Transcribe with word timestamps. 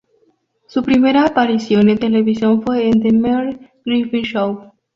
Su 0.65 0.81
primera 0.81 1.27
aparición 1.27 1.87
en 1.89 1.99
televisión 1.99 2.63
fue 2.63 2.87
en 2.89 3.03
The 3.03 3.11
Merv 3.13 3.59
Griffin 3.85 4.23
Show. 4.23 4.71